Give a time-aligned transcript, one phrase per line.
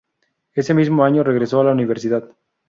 [0.55, 2.27] Ese mismo año regresó a la universidad.